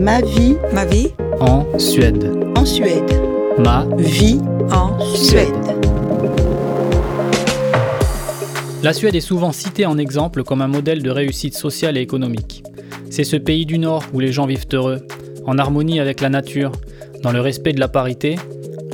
[0.00, 1.08] Ma vie Ma vie
[1.40, 2.30] En Suède.
[2.56, 3.20] en Suède.
[3.58, 5.48] Ma Vie en Suède.
[8.82, 12.62] La Suède est souvent citée en exemple comme un modèle de réussite sociale et économique.
[13.10, 15.06] C'est ce pays du Nord où les gens vivent heureux,
[15.46, 16.72] en harmonie avec la nature,
[17.22, 18.36] dans le respect de la parité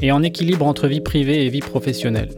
[0.01, 2.31] et en équilibre entre vie privée et vie professionnelle.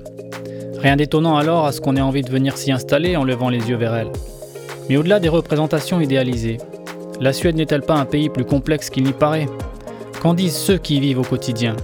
[0.79, 3.69] Rien d'étonnant alors à ce qu'on ait envie de venir s'y installer en levant les
[3.69, 4.11] yeux vers elle.
[4.89, 6.59] Mais au-delà des représentations idéalisées,
[7.21, 9.49] la Suède n'est-elle pas un pays plus complexe qu'il n'y paraît
[10.21, 11.77] Qu'en disent ceux qui y vivent au quotidien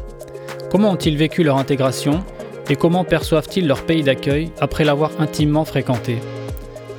[0.71, 2.25] Comment ont-ils vécu leur intégration
[2.69, 6.19] et comment perçoivent-ils leur pays d'accueil après l'avoir intimement fréquenté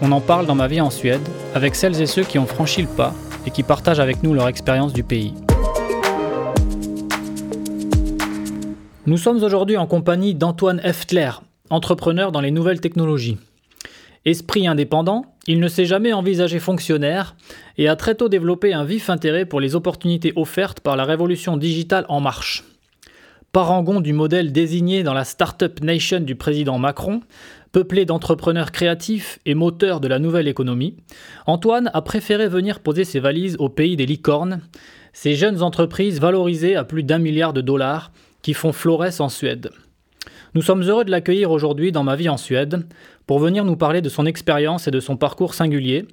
[0.01, 1.21] On en parle dans ma vie en Suède
[1.55, 3.13] avec celles et ceux qui ont franchi le pas
[3.45, 5.33] et qui partagent avec nous leur expérience du pays.
[9.07, 11.31] Nous sommes aujourd'hui en compagnie d'Antoine Eftler,
[11.69, 13.37] entrepreneur dans les nouvelles technologies.
[14.23, 17.35] Esprit indépendant, il ne s'est jamais envisagé fonctionnaire
[17.77, 21.57] et a très tôt développé un vif intérêt pour les opportunités offertes par la révolution
[21.57, 22.63] digitale en marche.
[23.51, 27.21] Parangon du modèle désigné dans la Startup Nation du président Macron,
[27.71, 30.95] peuplé d'entrepreneurs créatifs et moteurs de la nouvelle économie,
[31.47, 34.61] Antoine a préféré venir poser ses valises au pays des licornes,
[35.13, 38.11] ces jeunes entreprises valorisées à plus d'un milliard de dollars
[38.43, 39.71] qui font florès en Suède.
[40.53, 42.85] Nous sommes heureux de l'accueillir aujourd'hui dans Ma vie en Suède
[43.25, 46.05] pour venir nous parler de son expérience et de son parcours singulier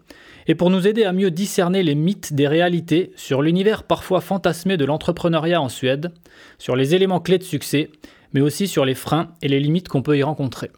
[0.47, 4.77] et pour nous aider à mieux discerner les mythes des réalités sur l'univers parfois fantasmé
[4.77, 6.13] de l'entrepreneuriat en Suède,
[6.57, 7.91] sur les éléments clés de succès,
[8.33, 10.71] mais aussi sur les freins et les limites qu'on peut y rencontrer.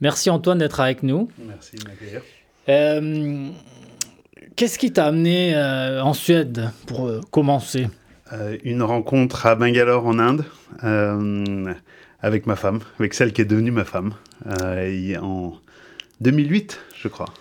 [0.00, 1.28] Merci Antoine d'être avec nous.
[1.38, 2.22] Merci de m'accueillir.
[2.70, 3.50] Euh,
[4.56, 7.88] Qu'est-ce qui t'a amené euh, en Suède pour euh, commencer?
[8.64, 10.44] Une rencontre à Bangalore en Inde
[12.20, 14.14] avec ma femme, avec celle qui est devenue ma femme,
[14.62, 15.54] euh, en
[16.20, 17.32] 2008, je crois.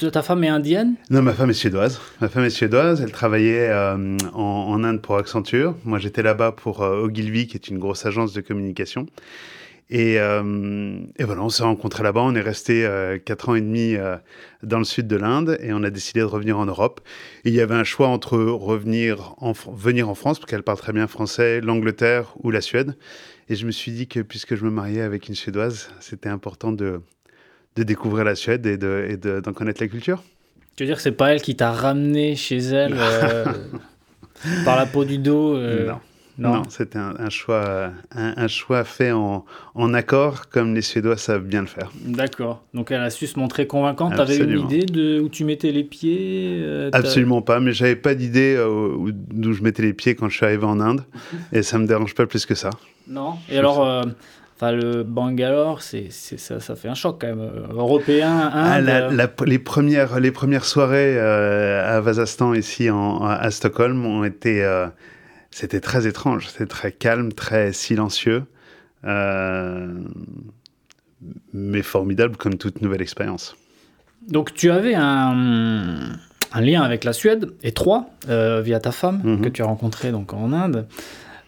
[0.00, 0.94] De- Ta femme est indienne?
[1.10, 1.98] Non, ma femme est suédoise.
[2.20, 3.00] Ma femme est suédoise.
[3.00, 5.74] Elle travaillait euh, en, en Inde pour Accenture.
[5.84, 9.06] Moi, j'étais là-bas pour euh, Ogilvy, qui est une grosse agence de communication.
[9.90, 12.20] Et, euh, et voilà, on s'est rencontrés là-bas.
[12.22, 14.16] On est resté euh, quatre ans et demi euh,
[14.62, 17.00] dans le sud de l'Inde et on a décidé de revenir en Europe.
[17.44, 20.78] Et il y avait un choix entre revenir en, venir en France, parce qu'elle parle
[20.78, 22.96] très bien français, l'Angleterre ou la Suède.
[23.48, 26.70] Et je me suis dit que puisque je me mariais avec une Suédoise, c'était important
[26.70, 27.00] de,
[27.76, 30.22] de découvrir la Suède et de- et de- d'en connaître la culture.
[30.76, 32.94] Tu veux dire que c'est pas elle qui t'a ramené chez elle
[34.66, 35.98] par la peau du dos Non.
[36.38, 36.54] Non.
[36.54, 39.44] Non, c'était un, un choix, un, un choix fait en,
[39.74, 41.90] en accord, comme les Suédois savent bien le faire.
[42.04, 42.62] D'accord.
[42.74, 44.14] Donc elle a su se montrer convaincante.
[44.14, 48.14] T'avais une idée de où tu mettais les pieds euh, Absolument pas, mais j'avais pas
[48.14, 51.02] d'idée euh, où- d'où je mettais les pieds quand je suis arrivé en Inde,
[51.52, 52.70] et ça me dérange pas plus que ça.
[53.08, 53.34] Non.
[53.50, 54.02] Et alors, euh,
[54.56, 57.40] enfin le Bangalore, c'est ça, ça fait un choc quand même.
[57.40, 58.84] Euh, Européen, Ah, Inde.
[58.86, 64.22] la- la- les, premières, les premières soirées euh, à Vasastan, ici en- à Stockholm, ont
[64.22, 64.62] été.
[64.62, 64.86] euh,
[65.50, 68.44] c'était très étrange, c'était très calme, très silencieux,
[69.04, 69.92] euh,
[71.52, 73.56] mais formidable comme toute nouvelle expérience.
[74.28, 75.98] Donc tu avais un,
[76.52, 79.40] un lien avec la Suède, étroit, euh, via ta femme, Mhm.
[79.42, 80.86] que tu as rencontrée donc en Inde.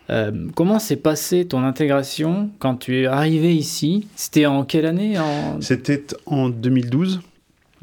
[0.08, 4.08] Euh, comment s'est passée ton intégration quand tu es arrivé ici?
[4.16, 5.18] C'était en quelle année?
[5.20, 5.60] En...
[5.60, 7.20] C'était en 2012.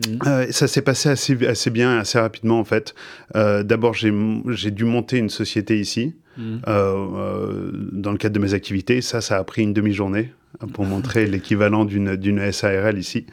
[0.05, 0.19] Mhm.
[0.27, 2.93] Euh, ça s'est passé assez, assez bien, assez rapidement en fait.
[3.35, 6.61] Euh, D'abord, j'ai dû monter une société ici Mhm.
[6.67, 9.01] euh, dans le cadre de mes activités.
[9.01, 10.31] Ça, ça a pris une demi-journée
[10.73, 13.25] pour montrer l'équivalent d'une SARL ici.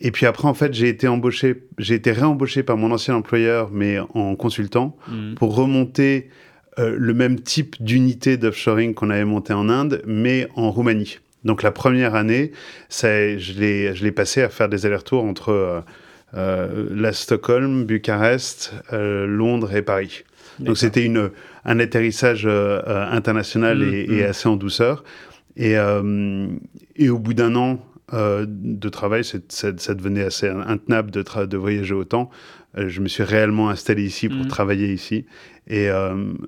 [0.00, 3.70] Et puis après, en fait, j'ai été embauché, j'ai été réembauché par mon ancien employeur,
[3.72, 5.34] mais en consultant, Mhm.
[5.36, 6.28] pour remonter
[6.76, 11.18] le même type d'unité d'offshoring qu'on avait monté en Inde, mais en Roumanie.
[11.44, 12.52] Donc la première année,
[12.88, 13.52] ça, je
[14.02, 15.80] l'ai passé à faire des allers-retours entre euh,
[16.36, 20.24] euh, la Stockholm, Bucarest, euh, Londres et Paris.
[20.58, 21.12] Donc c'était
[21.64, 24.26] un atterrissage euh, international Mm, et, et mm.
[24.30, 25.04] assez en douceur.
[25.56, 25.74] Et,
[26.96, 27.78] et au bout d'un an
[28.12, 32.30] de travail, ça, ça devenait assez intenable de, de voyager autant.
[32.76, 34.48] Je me suis réellement installé ici pour Mm.
[34.48, 35.26] travailler ici.
[35.68, 35.88] Et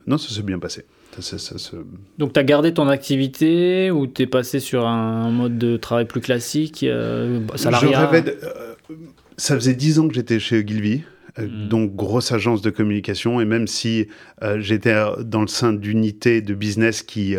[0.06, 0.84] non, ça s'est bien passé.
[1.18, 1.76] Ça, ça- ça se-
[2.18, 6.04] Donc tu as gardé ton activité ou tu es passé sur un mode de travail
[6.06, 8.74] plus classique, euh, salariat de- euh,
[9.36, 11.02] ça faisait dix ans que j'étais chez Ogilvy.
[11.38, 11.68] euh, Mm.
[11.68, 13.40] Donc, grosse agence de communication.
[13.42, 14.08] Et même si
[14.42, 17.36] euh, j'étais dans le sein d'unités de business qui,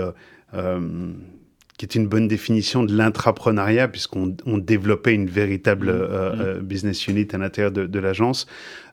[1.77, 5.89] qui est une bonne définition de l'intrapreneuriat, puisqu'on on développait une véritable Mm.
[5.89, 6.39] euh, Mm.
[6.41, 8.47] euh, business unit à l'intérieur de, de l'agence.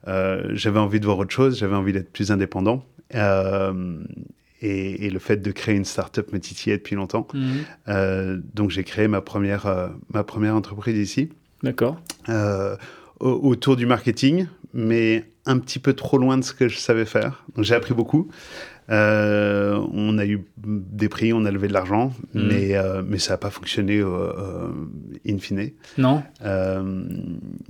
[0.08, 2.84] Euh, j'avais envie de voir autre chose, j'avais envie d'être plus indépendant.
[3.14, 3.98] Euh,
[4.64, 7.26] et, et le fait de créer une start-up me titillait depuis longtemps.
[7.34, 7.42] Mhm.
[7.88, 11.30] Euh, donc j'ai créé ma première, euh, ma première entreprise ici,
[11.62, 12.00] D'accord.
[12.28, 12.76] euh,
[13.20, 17.04] au- autour du marketing, mais un petit peu trop loin de ce que je savais
[17.04, 17.44] faire.
[17.54, 18.28] Donc j'ai appris beaucoup.
[18.90, 22.46] Euh, on a eu des prix, on a levé de l'argent, Mm.
[22.48, 24.68] mais, euh, mais ça n'a pas fonctionné euh,
[25.26, 25.70] in fine.
[25.98, 26.22] Non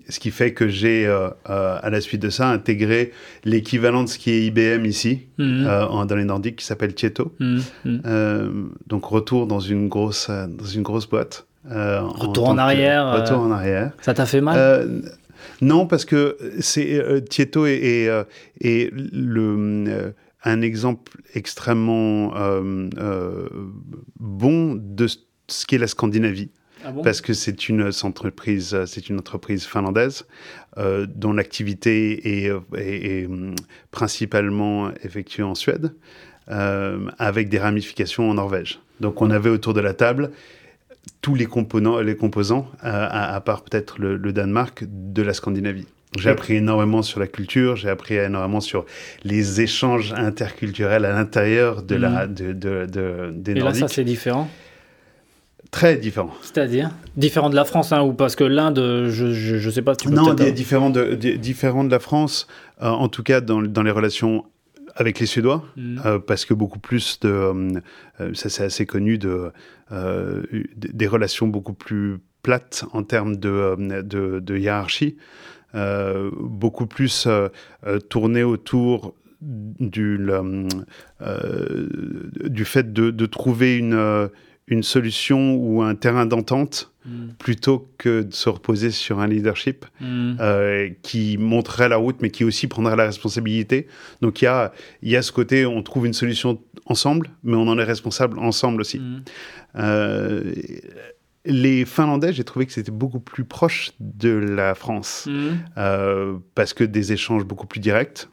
[0.09, 1.07] ce qui fait que j'ai,
[1.45, 3.13] à la suite de ça, intégré
[3.45, 7.33] l'équivalent de ce qui est IBM ici, en- dans les Nordiques, qui s'appelle Tieto.
[7.87, 8.51] Euh,
[8.87, 11.47] donc retour dans une grosse, dans une grosse boîte.
[11.71, 13.93] Retour en arrière, Retour en arrière.
[14.03, 15.03] Ça t'a fait mal?
[15.61, 18.25] Non, parce que c'est Tieto est, est, euh,
[18.61, 20.13] est le,
[20.45, 23.49] un exemple extrêmement euh, euh,
[24.21, 26.51] bon de ce qu'est la Scandinavie,
[26.85, 27.03] Ah bon?
[27.03, 30.27] Parce que c'est une entreprise, c'est une entreprise finlandaise
[30.77, 33.55] euh, dont l'activité est, est- est, hum,
[33.91, 35.95] principalement effectuée en Suède,
[37.19, 38.81] avec des ramifications en Norvège.
[39.01, 40.31] Donc on avait autour de la table
[41.21, 45.87] tous les composants, les composants à, à part peut-être le, le Danemark, de la Scandinavie.
[46.19, 48.85] J'ai appris énormément sur la culture, j'ai appris énormément sur
[49.25, 53.81] les échanges interculturels à l'intérieur de la, de, de- de- des Et là, Nordiques.
[53.81, 54.49] ça, c'est différent
[55.71, 56.31] Très différent.
[56.43, 59.97] C'est-à-dire Différent de la France, hein, ou parce que l'Inde, je, je, je sais pas,
[59.97, 62.47] tu peux Non, différent de, di- différent de la France,
[62.81, 64.45] euh, en tout cas dans, dans les relations
[64.95, 66.01] avec les Suédois, Mhm.
[66.07, 69.51] euh, parce que beaucoup plus de, euh, ça c'est assez connu, de,
[69.91, 70.43] euh,
[70.77, 75.17] des relations beaucoup plus plates en termes de, de, de hiérarchie,
[75.75, 77.49] beaucoup plus euh,
[77.87, 80.67] euh, tournées autour du, le,
[81.21, 81.89] euh,
[82.49, 84.29] du fait de, de trouver une, euh,
[84.69, 87.35] une solution ou un terrain d'entente Mhm.
[87.39, 92.45] plutôt que de se reposer sur un leadership euh, qui montrerait la route, mais qui
[92.45, 93.89] aussi prendrait la responsabilité.
[94.23, 94.73] Donc il y a,
[95.03, 98.39] il y a ce côté, on trouve une solution ensemble, mais on en est responsable
[98.39, 99.03] ensemble aussi.
[99.77, 100.55] Euh,
[101.45, 105.59] les Finlandais, j'ai trouvé que c'était beaucoup plus proche de la France, Mhm.
[105.79, 108.29] euh, parce que des échanges beaucoup plus directs,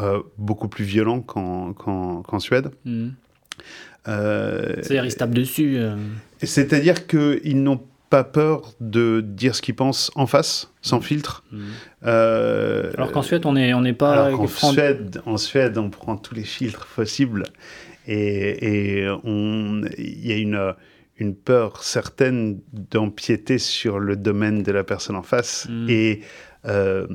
[0.00, 2.70] euh, beaucoup plus violents qu'en qu'en Suède.
[2.84, 3.14] Mhm.
[4.08, 5.78] Euh, C'est-à-dire, ils se tapent dessus.
[6.42, 7.80] C'est-à-dire qu'ils n'ont
[8.10, 11.42] pas peur de dire ce qu'ils pensent en face, sans filtre.
[11.50, 11.60] Mhm.
[12.04, 14.26] Euh, Alors qu'en Suède, on n'est on pas.
[14.26, 17.44] alors franc- Suède, en Suède, on prend tous les filtres possibles
[18.06, 20.74] et, il y a une,
[21.18, 25.66] une peur certaine d'empiéter sur le domaine de la personne en face.
[25.68, 25.86] Mm.
[25.88, 26.20] Et,
[26.66, 27.06] euh,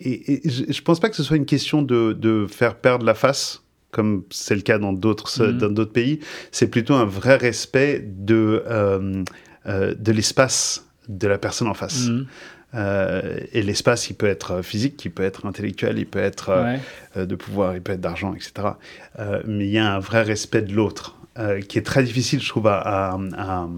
[0.00, 3.04] et, et je ne pense pas que ce soit une question de, de faire perdre
[3.04, 5.58] la face, comme c'est le cas dans d'autres Mm.
[5.58, 6.20] dans d'autres pays.
[6.50, 9.22] C'est plutôt un vrai respect de, euh,
[9.66, 12.08] euh, de l'espace de la personne en face.
[12.74, 16.64] Euh, et l'espace, il peut être physique, il peut être intellectuel, il peut être euh,
[16.64, 16.80] Ouais.
[17.16, 18.52] euh, de pouvoir, il peut être d'argent, etc.
[19.46, 22.48] Mais il y a un vrai respect de l'autre euh, qui est très difficile, je
[22.48, 23.68] trouve, à, à- à-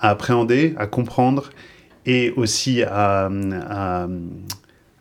[0.00, 1.50] à appréhender, à comprendre
[2.04, 4.08] et aussi à, à-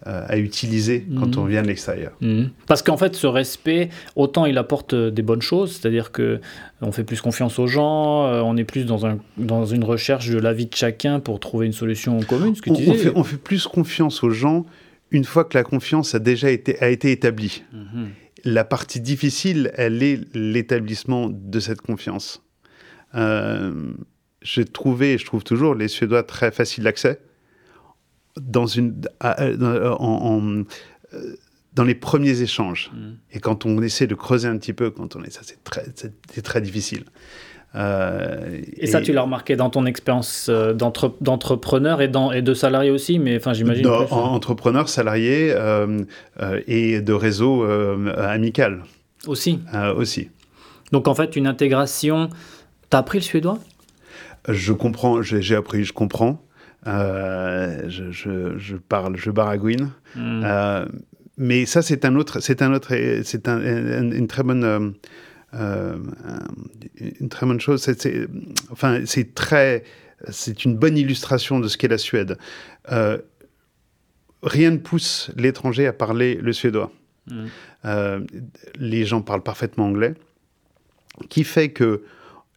[0.07, 1.39] à utiliser quand Mhm.
[1.43, 2.11] on vient de l'extérieur.
[2.21, 2.51] Mhm.
[2.67, 6.39] Parce qu'en fait, ce respect, autant il apporte euh, des bonnes choses, c'est-à-dire que
[6.81, 10.29] on fait plus confiance aux gens, euh, on est plus dans, un, dans une recherche
[10.29, 13.11] de l'avis de chacun pour trouver une solution commune, ce que On, tu on fait,
[13.15, 14.65] on fait plus confiance aux gens
[15.09, 17.63] une fois que la confiance a déjà été, a été établie.
[17.73, 18.07] Mhm.
[18.45, 22.43] La partie difficile, elle est l'établissement de cette confiance.
[23.15, 23.93] Euh,
[24.41, 27.19] j'ai trouvé, et je trouve toujours, les Suédois très faciles d'accès
[28.39, 30.63] dans, une, à- à- en- en-
[31.13, 31.35] euh,
[31.73, 32.91] dans les premiers échanges.
[32.93, 33.17] Mhm.
[33.31, 35.85] Et quand on essaie de creuser un petit peu, quand on est ça, c'est très,
[35.95, 37.05] c'est c'est très difficile.
[37.73, 42.91] Euh, Et, ça, tu l'as remarqué dans ton expérience euh, d'entre- d'entrepreneur et, de salarié
[42.91, 43.85] aussi, mais enfin, j'imagine.
[43.87, 46.03] Entrepreneur, salarié euh,
[46.67, 47.63] et de réseau
[48.17, 48.83] amical
[49.27, 49.59] Aussi.
[49.97, 50.29] aussi.
[50.91, 52.29] Donc, en fait, une intégration.
[52.89, 53.57] T'as appris le suédois?
[54.47, 56.41] Je comprends, j'ai appris, je comprends.
[56.85, 59.89] Je, je- je parle, je baragouine.
[60.17, 60.85] Euh,
[61.37, 62.93] mais ça, c'est un autre, c'est un autre,
[63.23, 64.93] c'est un- un- une très bonne,
[65.55, 65.97] euh,
[67.19, 67.81] une très bonne chose.
[67.81, 68.27] C'est-
[68.71, 69.83] enfin, c'est très,
[70.29, 72.37] c'est une bonne illustration de ce qu'est la Suède.
[72.91, 73.17] Euh,
[74.43, 76.91] rien ne pousse l'étranger à parler le suédois.
[77.31, 77.47] Mhm.
[77.85, 78.19] Euh,
[78.79, 80.13] les gens parlent parfaitement anglais,
[81.29, 82.03] qui fait que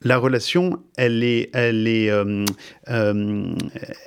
[0.02, 2.44] la relation, elle est, elle est, euh,
[2.88, 3.54] euh,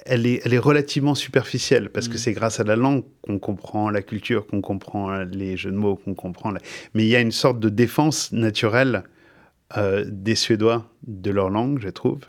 [0.05, 2.19] elle est, elle est relativement superficielle parce que Mhm.
[2.19, 5.97] c'est grâce à la langue qu'on comprend la culture, qu'on comprend les jeux de mots,
[5.97, 6.51] qu'on comprend.
[6.51, 6.61] la-
[6.93, 9.03] Mais il y a une sorte de défense naturelle
[9.77, 12.19] euh, des Suédois de leur langue, je trouve,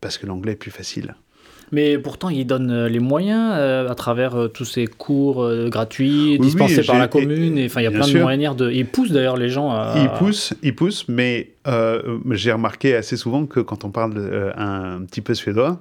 [0.00, 1.14] parce que l'anglais est plus facile.
[1.72, 5.68] Mais pourtant, il donne euh, les moyens euh, à travers euh, tous ces cours euh,
[5.68, 7.58] gratuits Oui, dispensés oui, par la commune.
[7.58, 8.70] Et enfin, il y a plein de manières de.
[8.70, 9.94] Il pousse d'ailleurs les gens à.
[9.96, 11.50] Il pousse, il pousse, mais
[12.30, 15.78] j'ai remarqué assez souvent que quand on parle un petit peu suédois,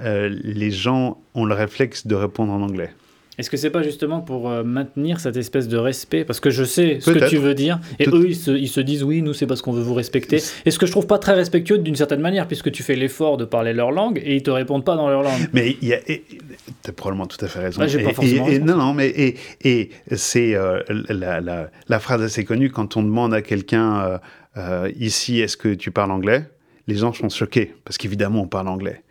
[0.00, 2.90] les gens ont le réflexe de répondre en anglais.
[3.38, 6.24] Est-ce que c'est pas justement pour euh, maintenir cette espèce de respect?
[6.24, 8.36] Parce que je sais ce que tu veux dire, et eux, ils
[8.68, 10.42] se, disent oui, nous, c'est parce qu'on veut vous respecter.
[10.66, 13.38] Et ce que je trouve pas très respectueux d'une certaine manière, puisque tu fais l'effort
[13.38, 15.48] de parler leur langue et ils te répondent pas dans leur langue.
[15.54, 15.98] Mais il y a.
[15.98, 17.86] as probablement tout à fait raison.
[17.86, 22.20] j'ai pas forcément et, non, non, mais et, et c'est euh, la, la, la, phrase
[22.20, 24.20] assez connue quand on demande à quelqu'un
[24.56, 26.44] euh, ici, est-ce que tu parles anglais?
[26.88, 29.02] Les gens sont choqués parce qu'évidemment, on parle anglais.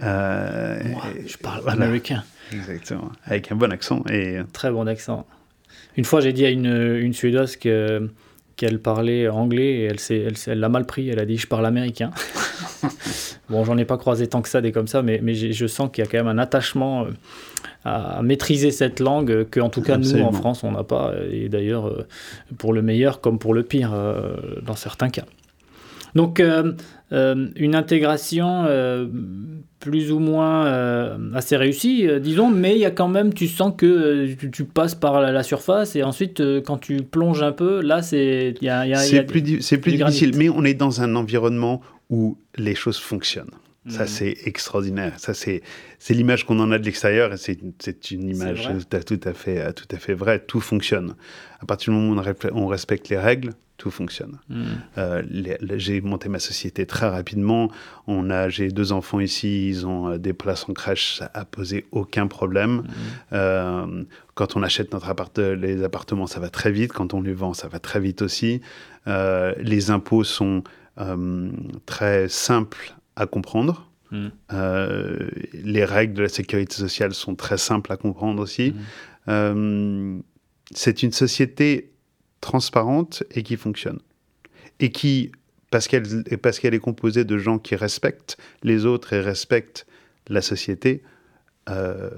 [0.00, 2.24] Moi, je parle américain.
[2.52, 4.02] Exactement, avec un bon accent.
[4.10, 4.38] Et...
[4.52, 5.26] Très bon accent.
[5.96, 8.08] Une fois, j'ai dit à une, une Suédoise que
[8.58, 11.08] qu'elle parlait anglais et elle l'a elle, l'a mal pris.
[11.08, 12.10] Elle a dit Je parle américain.
[13.48, 15.90] bon, j'en ai pas croisé tant que ça des comme ça, mais, mais je sens
[15.90, 17.10] qu'il y a quand même un attachement euh,
[17.84, 21.14] à maîtriser cette langue que, en tout cas, nous, en France, on n'a pas.
[21.30, 22.06] Et d'ailleurs, euh,
[22.58, 25.24] pour le meilleur comme pour le pire, euh, dans certains cas.
[26.14, 26.42] Donc,
[27.10, 28.66] une intégration
[29.80, 33.46] plus ou moins euh, assez réussi, euh, disons, mais il y a quand même, tu
[33.46, 37.80] sens que euh, tu, passes par la, surface et ensuite, quand tu plonges un peu,
[37.80, 38.54] là, c'est.
[38.60, 43.50] C'est plus, c'est plus difficile, mais on est dans un environnement où les choses fonctionnent.
[43.88, 44.08] Ça, mm.
[44.08, 45.14] c'est extraordinaire.
[45.18, 45.62] Ça, c'est,
[45.98, 48.68] c'est l'image qu'on en a de l'extérieur et c'est, c'est une image
[49.06, 50.40] tout à, fait, tout à fait vraie.
[50.40, 51.14] Tout fonctionne.
[51.60, 54.38] À partir du moment où on, respecte les règles, tout fonctionne.
[54.50, 54.64] Mm.
[54.98, 55.22] Euh,
[55.76, 57.70] j'ai monté ma société très rapidement.
[58.06, 61.44] On a, j'ai deux enfants ici, ils ont euh, des places en crèche, ça a
[61.44, 62.72] posé aucun problème.
[62.72, 62.84] Mm.
[63.32, 64.04] Euh,
[64.34, 66.92] quand on achète notre appart les appartements, ça va très vite.
[66.92, 68.60] Quand on les vend, ça va très vite aussi.
[69.06, 70.62] les impôts sont
[71.86, 73.90] très simples à comprendre.
[74.10, 74.28] Mm.
[75.64, 78.74] les règles de la sécurité sociale sont très simples à comprendre aussi.
[79.26, 81.92] c'est une société
[82.40, 83.98] transparente et qui fonctionne.
[84.80, 85.32] Et qui,
[85.70, 89.86] parce qu'elle parce qu'elle est composée de gens qui respectent les autres et respectent
[90.28, 91.02] la société,
[91.68, 92.10] euh,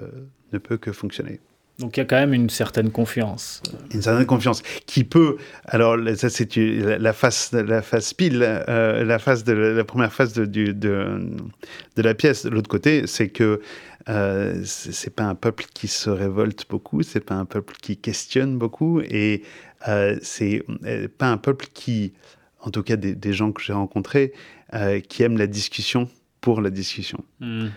[0.52, 1.40] ne peut que fonctionner.
[1.80, 3.62] Donc il y a quand même une certaine confiance.
[3.92, 5.38] Une certaine confiance qui peut.
[5.64, 10.34] Alors ça c'est la face, la face pile, euh, la face de la première phase
[10.34, 12.44] de, de, de, la pièce.
[12.44, 13.62] De l'autre côté, c'est que
[14.08, 18.58] euh, c'est pas un peuple qui se révolte beaucoup, c'est pas un peuple qui questionne
[18.58, 19.42] beaucoup, et
[19.88, 22.12] euh, c'est euh, pas un peuple qui,
[22.60, 24.32] en tout cas des, gens que j'ai rencontrés,
[24.75, 26.08] euh, qui aiment la discussion
[26.40, 27.25] pour la discussion.
[27.40, 27.68] Hmm.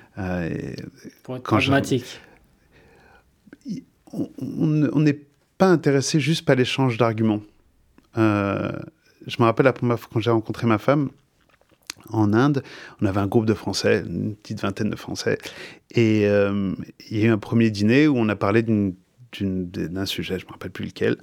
[1.24, 2.06] pour être pragmatique.
[4.14, 5.20] On n'est
[5.58, 7.42] pas intéressé juste par l'échange d'arguments.
[8.16, 11.10] je me rappelle la première fois quand j'ai rencontré ma femme,
[12.10, 12.64] en Inde,
[13.02, 15.38] on avait un groupe de Français, une petite vingtaine de Français,
[15.92, 18.62] et il y a eu un premier dîner où on a parlé
[19.42, 21.18] d'un sujet, je ne me rappelle plus lequel,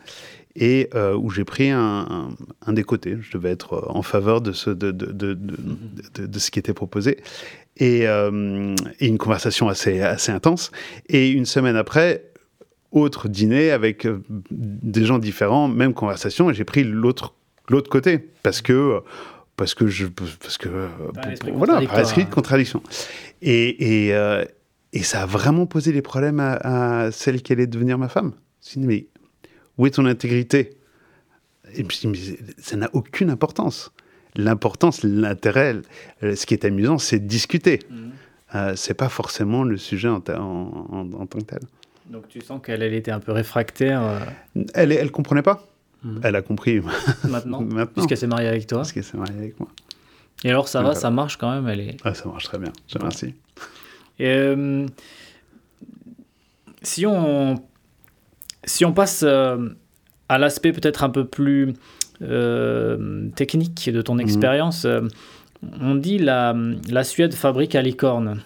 [0.56, 2.30] et euh, où j'ai pris un,
[2.66, 3.16] un, des côtés.
[3.20, 5.34] Je devais être euh, en faveur de ce, de, de, de,
[6.26, 7.18] de ce qui était proposé.
[7.76, 10.72] Et, euh, et, une conversation assez, assez intense.
[11.08, 12.24] Et une semaine après,
[12.90, 14.06] autre dîner avec
[14.50, 17.34] des gens différents, même conversation, et j'ai pris l'autre
[17.88, 19.00] côté parce que
[19.56, 20.88] parce que je parce que
[21.52, 22.82] voilà par esprit de contradiction
[23.42, 24.44] et et,
[24.92, 28.32] et, ça a vraiment posé des problèmes à, à celle qui allait devenir ma femme.
[28.76, 29.06] Mais
[29.78, 30.76] où est ton intégrité?
[31.74, 32.00] Et puis,
[32.58, 33.92] ça n'a aucune importance.
[34.36, 35.76] L'importance, l'intérêt,
[36.22, 37.80] euh, ce qui est amusant, c'est de discuter.
[37.88, 38.10] Ce mhm.
[38.56, 41.60] Euh, c'est pas forcément le sujet en, tant que tel.
[42.06, 44.18] Donc tu sens qu'elle elle était un peu réfractaire euh
[44.74, 45.68] Elle Elle comprenait pas.
[46.02, 46.20] Mhm.
[46.24, 46.80] Elle a compris.
[47.28, 47.86] Maintenant, Maintenant.
[47.86, 49.68] Puisqu'elle s'est mariée avec toi Parce qu'elle s'est mariée avec moi.
[50.42, 51.96] Et alors ça va, ça marche quand même elle est...
[52.02, 53.34] Ah, ça marche très bien, je remercie.
[54.20, 54.54] Et,
[56.82, 57.62] si on
[58.64, 59.70] si on passe euh,
[60.28, 61.74] à l'aspect peut-être un peu plus
[62.22, 64.20] euh, technique de ton mhm.
[64.20, 65.02] expérience, euh,
[65.80, 66.54] on dit la,
[66.88, 68.42] la Suède fabrique à licorne.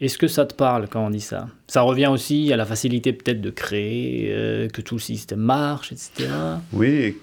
[0.00, 1.48] Est-ce que ça te parle quand on dit ça?
[1.68, 6.28] Ça revient aussi à la facilité peut-être de créer, que tout le système marche, etc.
[6.72, 7.14] Oui,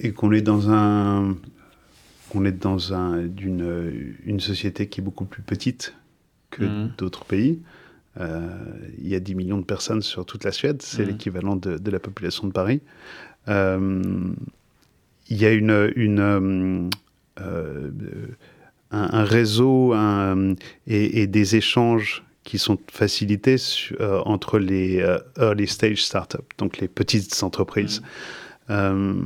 [0.00, 1.36] et qu'on est dans un,
[2.34, 5.94] on est dans un, une, une société qui est beaucoup plus petite
[6.56, 6.92] que mhm.
[6.96, 7.60] d'autres pays.
[8.20, 8.48] Euh,
[8.98, 11.08] il y a 10 millions de personnes sur toute la Suède, c'est mmh.
[11.08, 12.80] l'équivalent de, la population de Paris.
[13.48, 14.32] Euh,
[15.28, 16.90] il y a une, une
[17.40, 17.90] euh,
[18.90, 19.94] un, réseau
[20.86, 23.56] et, des échanges qui sont facilités
[24.00, 25.04] entre les
[25.38, 28.02] early stage startups, donc les petites entreprises.
[28.68, 29.24] Mmh.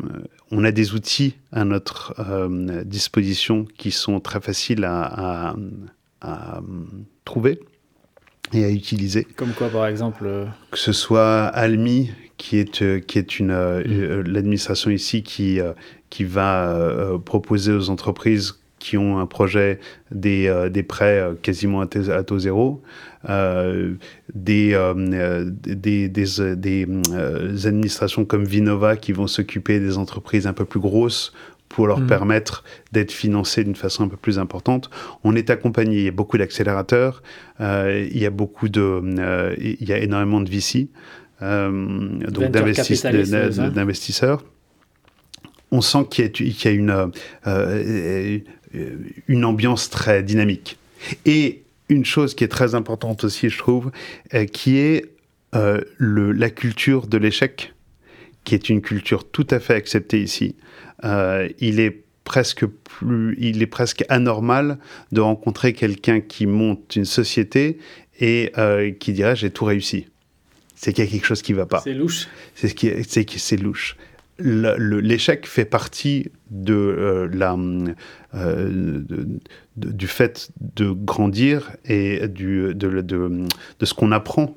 [0.50, 2.14] on a des outils à notre
[2.84, 5.54] disposition qui sont très faciles à,
[6.20, 6.60] à
[7.28, 7.60] trouver
[8.54, 9.26] et à utiliser.
[9.36, 13.50] Comme quoi, par exemple euh, Que ce soit Almi, qui est, euh, qui est une,
[13.50, 14.32] euh, mm.
[14.32, 15.60] l'administration ici qui,
[16.08, 16.74] qui va
[17.24, 19.80] proposer aux entreprises qui ont un projet
[20.12, 21.86] des, des prêts quasiment à,
[22.22, 22.80] taux zéro,
[23.28, 24.92] des,
[25.66, 31.32] des, des, des administrations comme Vinova qui vont s'occuper des entreprises un peu plus grosses
[31.68, 32.06] pour leur mm.
[32.06, 34.90] permettre d'être financés d'une façon un peu plus importante.
[35.24, 37.22] On est accompagné, il y a beaucoup d'accélérateurs,
[37.60, 40.88] euh, il y a beaucoup de, euh, il y a énormément de VC,
[41.42, 44.44] euh, donc d'investisseurs.
[45.70, 47.12] On sent qu'il y, a une,
[49.28, 50.78] une ambiance très dynamique.
[51.26, 53.90] Et une chose qui est très importante aussi, je trouve,
[54.52, 55.04] qui est
[55.52, 57.74] le, la culture de l'échec,
[58.44, 60.56] qui est une culture tout à fait acceptée ici.
[61.04, 64.78] Euh, il est presque plus, il est presque anormal
[65.12, 67.78] de rencontrer quelqu'un qui monte une société
[68.20, 70.06] et euh, qui dirait j'ai tout réussi.
[70.74, 71.80] C'est qu'il y a quelque chose qui va pas.
[71.80, 72.28] C'est louche.
[72.54, 73.96] C'est ce qui, c'est louche.
[74.38, 77.56] L'échec fait partie de euh, la
[79.76, 84.56] du fait de grandir et du, de, de ce qu'on apprend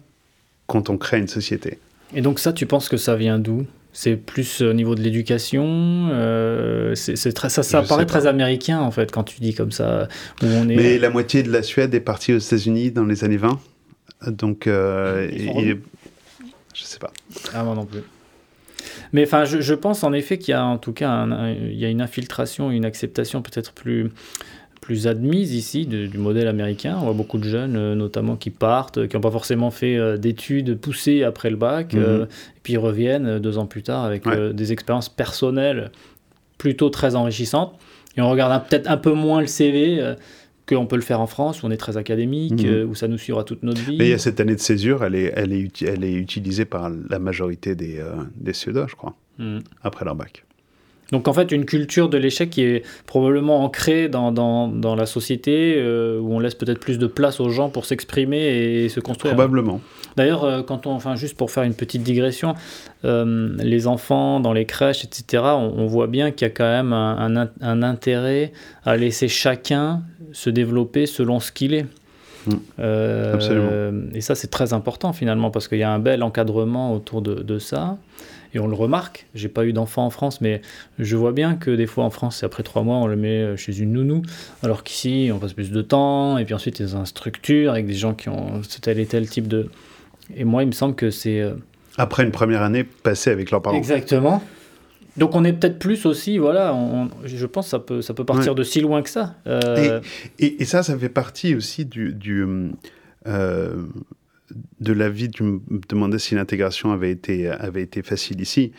[0.67, 1.79] quand on crée une société.
[2.13, 3.65] Et donc ça, tu penses que ça vient d'où?
[3.93, 6.09] C'est plus au niveau de l'éducation.
[6.11, 10.07] Euh, c'est très, ça, ça paraît très américain en fait quand tu dis comme ça.
[10.41, 10.75] Où on est...
[10.75, 13.59] Mais la moitié de la Suède est partie aux États-Unis dans les années 20.
[14.27, 15.79] Donc, euh, il,
[16.73, 17.11] je sais pas.
[17.53, 18.01] Ah moi non plus.
[19.13, 21.85] Mais enfin, je, je, pense en effet qu'il y a en tout cas il y
[21.85, 24.11] a une infiltration, une acceptation peut-être plus
[24.81, 26.97] plus admise ici du modèle américain.
[26.99, 30.17] On voit beaucoup de jeunes, euh, notamment, qui partent, qui n'ont pas forcément fait euh,
[30.17, 32.03] d'études poussées après le bac, mhm.
[32.03, 35.91] euh, et puis ils reviennent deux ans plus tard avec des expériences personnelles
[36.57, 37.79] plutôt très enrichissantes.
[38.17, 40.15] Et on regarde peut-être un peu moins le CV
[40.67, 42.89] qu'on peut le faire en France, où on est très académique, mhm.
[42.89, 43.97] où ça nous suivra toute notre vie.
[43.97, 46.65] Mais il y a cette année de césure, elle est, elle est, elle est utilisée
[46.65, 48.03] par la majorité des,
[48.35, 49.59] des Suédois, je crois, mhm.
[49.83, 50.43] après leur bac.
[51.11, 55.05] Donc en fait, une culture de l'échec qui est probablement ancrée dans, dans, dans la
[55.05, 58.99] société, euh, où on laisse peut-être plus de place aux gens pour s'exprimer et se
[58.99, 59.33] construire.
[59.33, 59.81] Probablement.
[60.15, 62.55] D'ailleurs, euh, quand on, enfin juste pour faire une petite digression,
[63.03, 66.93] euh, les enfants dans les crèches, etc., on, voit bien qu'il y a quand même
[66.93, 68.53] un, un, intérêt
[68.85, 71.85] à laisser chacun se développer selon ce qu'il est.
[72.47, 72.83] Mmh.
[73.33, 74.01] Absolument.
[74.13, 77.35] Et ça, c'est très important finalement, parce qu'il y a un bel encadrement autour de,
[77.35, 77.97] de ça
[78.53, 79.27] et on le remarque.
[79.35, 80.61] J'ai pas eu d'enfant en France, mais
[80.99, 83.41] je vois bien que des fois en France, c'est après trois mois, on le met
[83.41, 84.21] euh, chez une nounou,
[84.63, 87.71] alors qu'ici, on passe plus de temps, et puis ensuite, il y a une structure
[87.71, 89.69] avec des gens qui ont tel et tel type de.
[90.35, 91.39] Et moi, il me semble que c'est.
[91.39, 91.53] Euh,
[91.97, 93.77] après une première année passée avec leurs parents.
[93.77, 94.41] Exactement.
[95.17, 96.73] Donc on est peut-être plus aussi, voilà,
[97.25, 99.35] je pense que ça peut, ça peut partir de si loin que ça.
[99.45, 99.99] Euh,
[100.39, 102.45] et, et, ça, ça fait partie aussi du, du
[104.79, 108.71] de la vie, tu me demandais si l'intégration avait été, avait été facile ici.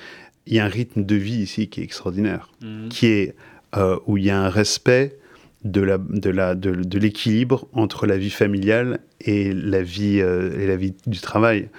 [0.47, 2.89] Il y a un rythme de vie ici qui est extraordinaire, mhm.
[2.89, 3.35] qui est
[3.77, 5.19] euh, où il y a un respect
[5.65, 10.67] de la de la de, l'équilibre entre la vie familiale et la vie euh, et
[10.67, 11.71] la vie du travail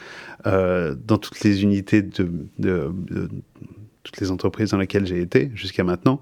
[0.47, 2.91] euh, dans toutes les unités de, de,
[4.03, 6.19] toutes les entreprises dans lesquelles j'ai été jusqu'à maintenant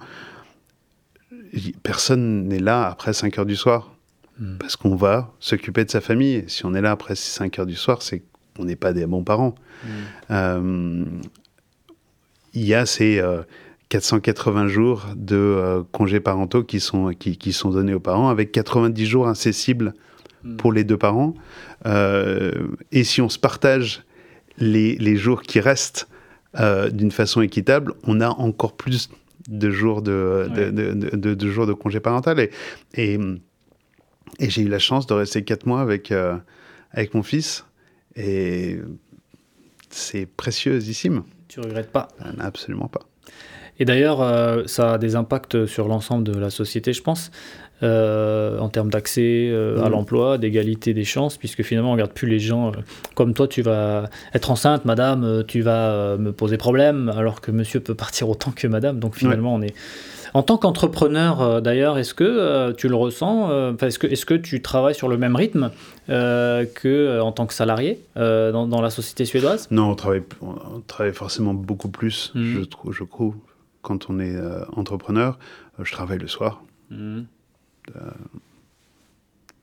[1.83, 3.90] personne n'est là après 5 heures du soir
[4.41, 4.57] Mm.
[4.57, 6.43] Parce qu'on va s'occuper de sa famille.
[6.47, 8.23] Si on est là après 5 heures du soir, c'est
[8.57, 9.55] qu'on n'est pas des bons parents.
[9.83, 9.87] Mm.
[10.31, 11.05] Euh,
[12.53, 13.23] il y a ces
[13.89, 18.29] 480 euh, jours de euh, congés parentaux qui sont, qui, qui, sont donnés aux parents,
[18.29, 19.93] avec 90 jours incessibles
[20.43, 20.57] mm.
[20.57, 21.35] pour les deux parents.
[21.85, 24.03] et si on se partage
[24.57, 26.07] les, les jours qui restent
[26.91, 29.09] d'une façon équitable, on a encore plus
[29.47, 32.39] de jours de, de, de, de, jours de congé parental.
[32.39, 32.51] Et,
[32.95, 33.17] et
[34.39, 36.37] et j'ai eu la chance de rester quatre mois avec, euh,
[36.91, 37.65] avec mon fils.
[38.15, 38.79] Et
[39.89, 41.23] c'est précieuxissime.
[41.47, 42.07] Tu regrettes pas?
[42.21, 43.01] Euh, Absolument pas.
[43.79, 47.31] Et d'ailleurs, euh, ça a des impacts sur l'ensemble de la société, je pense,
[47.81, 49.91] en termes d'accès à mm.
[49.91, 52.73] l'emploi, d'égalité des chances, puisque finalement, on ne regarde plus les gens
[53.15, 57.79] comme toi, tu vas être enceinte, madame, tu vas me poser problème, alors que monsieur
[57.79, 58.99] peut partir autant que madame.
[58.99, 59.73] Donc finalement, on est
[60.33, 64.25] en tant qu'entrepreneur, euh, d'ailleurs, est-ce que euh, tu le ressens euh, Est-ce que, est
[64.25, 65.71] que tu travailles sur le même rythme
[66.07, 69.67] qu'en tant que salarié dans, la société suédoise?
[69.71, 72.53] Non, on travaille, on travaille forcément beaucoup plus, mhm.
[72.53, 73.35] je, trouve, je trouve,
[73.81, 74.35] quand on est
[74.75, 75.37] entrepreneur.
[75.81, 76.63] je travaille le soir.
[76.89, 77.25] Mhm.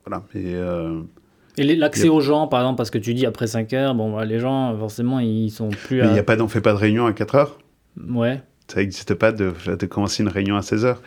[0.05, 0.23] voilà.
[0.35, 4.25] Et, l'accès aux gens, par exemple, parce que tu dis après 5 heures, bon, bah,
[4.25, 6.01] les gens, forcément, ils sont plus.
[6.01, 7.59] Mais il n'y a pas, on fait pas de réunion à 4 heures?
[8.09, 11.01] Ouais ça n'existe pas de, de, commencer une réunion à 16 heures.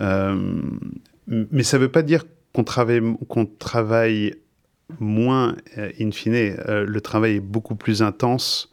[0.00, 0.60] Euh,
[1.26, 4.34] mais ça ne veut pas dire qu'on travaille, qu'on travaille
[5.00, 6.34] moins, euh, in fine.
[6.34, 8.70] Euh, le travail est beaucoup plus intense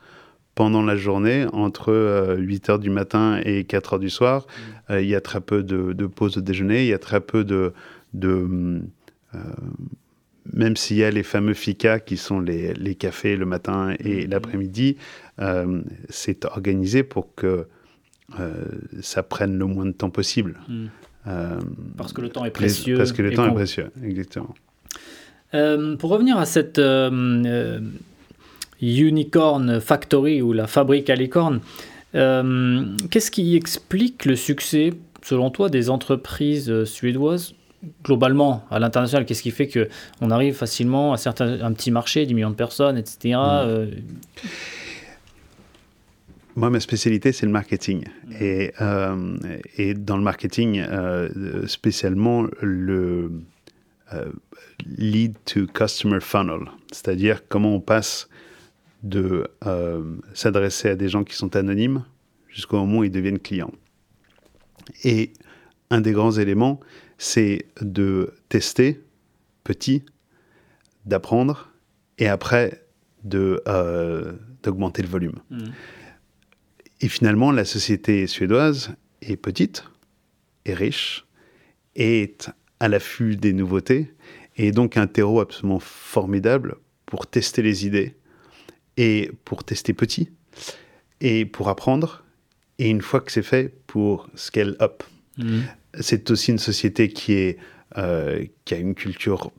[0.56, 4.48] pendant la journée, entre 8 h du matin et 4 h du soir.
[4.90, 5.00] Mm.
[5.00, 7.44] il y a très peu de, de pauses de déjeuner, il y a très peu
[7.44, 7.74] de.
[8.14, 8.82] de
[10.52, 14.28] même s'il y a les fameux FICA qui sont les, les cafés le matin et
[14.28, 14.30] mm.
[14.30, 14.98] l'après-midi,
[16.10, 17.68] c'est organisé pour que
[19.02, 20.60] ça prenne le moins de temps possible.
[20.68, 20.86] Mm.
[21.98, 22.98] parce que le temps est précieux.
[22.98, 24.56] parce que le temps est précieux, exactement.
[25.54, 27.10] Euh, pour revenir à cette euh,
[27.46, 27.80] euh,
[28.82, 31.60] Unicorn Factory ou la fabrique à licorne,
[32.14, 37.54] qu'est-ce qui explique le succès, selon toi, des entreprises suédoises?
[38.04, 42.34] Globalement à l'international Qu'est-ce qui fait qu'on arrive facilement à certains, un petit marché, 10
[42.36, 43.40] millions de personnes, etc.
[43.40, 43.88] Hmm.
[46.56, 48.06] Moi, ma spécialité, c'est le marketing.
[48.26, 48.34] Hmm.
[48.40, 48.74] Et,
[49.78, 50.84] et, dans le marketing,
[51.68, 53.32] spécialement le,
[54.86, 58.28] lead to customer funnel, c'est-à-dire comment on passe
[59.04, 62.06] de euh, s'adresser à des gens qui sont anonymes
[62.48, 63.72] jusqu'au moment où ils deviennent clients.
[65.04, 65.34] Et
[65.90, 66.80] un des grands éléments,
[67.18, 69.02] c'est de tester
[69.64, 70.04] petit,
[71.06, 71.72] d'apprendre
[72.18, 72.86] et après
[73.34, 74.34] euh,
[74.64, 75.40] d'augmenter le volume.
[75.50, 75.58] Mmh.
[77.02, 79.84] Et finalement, la société suédoise est petite,
[80.66, 81.26] est riche,
[81.96, 84.14] est à l'affût des nouveautés
[84.56, 88.16] et donc un terreau absolument formidable pour tester les idées
[88.98, 90.30] et pour tester petit
[91.20, 92.24] et pour apprendre
[92.80, 95.04] et une fois que c'est fait pour scale up.
[95.38, 95.64] Mhm.
[96.00, 97.58] C'est aussi une société qui, est,
[97.98, 99.52] euh, qui a une culture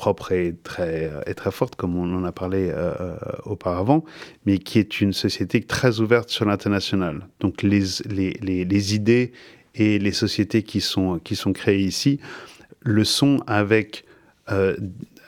[0.00, 4.02] propre et très, et très forte, comme on en a parlé euh, euh, auparavant,
[4.46, 7.26] mais qui est une société très ouverte sur l'international.
[7.40, 9.32] Donc les, les, les, les, idées
[9.74, 12.18] et les sociétés qui sont, qui sont créées ici
[12.80, 14.06] le sont avec
[14.50, 14.74] euh,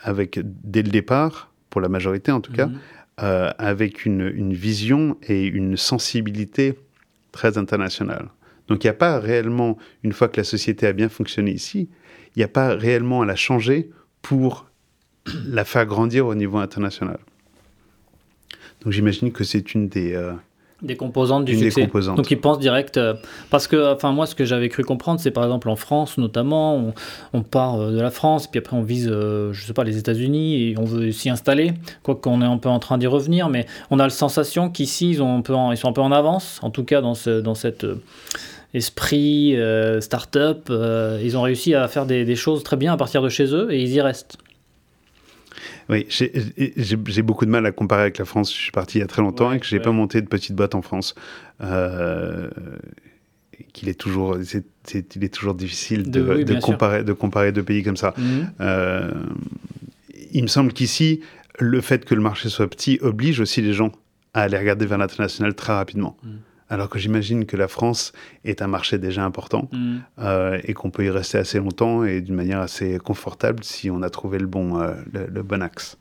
[0.01, 2.79] avec, dès le départ, pour la majorité en tout cas, mhm.
[3.21, 6.73] euh, avec une, une, vision et une sensibilité
[7.31, 8.27] très internationale.
[8.67, 11.89] Donc il n'y a pas réellement, une fois que la société a bien fonctionné ici,
[12.35, 13.91] il n'y a pas réellement à la changer
[14.23, 14.65] pour
[15.45, 17.19] la faire grandir au niveau international.
[18.81, 20.33] Donc j'imagine que c'est une des, euh,
[20.83, 21.89] des composantes du succès.
[22.15, 22.97] Donc ils pensent direct.
[22.97, 23.13] Euh,
[23.49, 26.93] parce que, enfin, moi, ce que j'avais cru comprendre, c'est par exemple en France, notamment,
[27.33, 29.97] on, part euh, de la France, puis après on vise, euh, je sais pas, les
[29.97, 31.73] États-Unis et on veut s'y installer.
[32.03, 35.11] Quoi qu'on est un peu en train d'y revenir, mais on a la sensation qu'ici,
[35.11, 37.39] ils, ont un peu ils sont un peu en avance, en tout cas dans, ce,
[37.39, 37.85] dans cet
[38.73, 39.55] esprit
[39.99, 40.69] start-up.
[40.69, 43.71] ils ont réussi à faire des, des choses très bien à partir de chez eux
[43.71, 44.37] et ils y restent.
[45.89, 48.53] Oui, j'ai beaucoup de mal à comparer avec la France.
[48.53, 50.27] Je suis parti il y a très longtemps et que j'ai n'ai pas monté de
[50.27, 51.15] petite boîte en France.
[51.61, 52.49] Euh,
[53.73, 57.97] qu'il est toujours, il est toujours difficile de, de comparer, de comparer deux pays comme
[57.97, 58.13] ça.
[58.17, 58.51] Mhm.
[58.61, 59.11] Euh,
[60.31, 61.21] il me semble qu'ici,
[61.59, 63.91] le fait que le marché soit petit oblige aussi les gens
[64.33, 66.17] à aller regarder vers l'international très rapidement.
[66.23, 66.39] Mhm
[66.73, 68.13] alors que j'imagine que la France
[68.45, 69.97] est un marché déjà important mm.
[70.17, 74.01] euh, et qu'on peut y rester assez longtemps et d'une manière assez confortable si on
[74.01, 75.99] a trouvé le bon, euh, le, bon axe.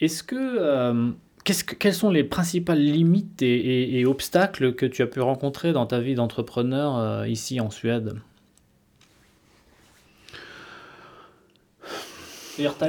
[0.00, 1.10] Est-ce que, euh,
[1.44, 6.00] que, quelles sont les principales limites et, obstacles que tu as pu rencontrer dans ta
[6.00, 8.14] vie d'entrepreneur ici en Suède?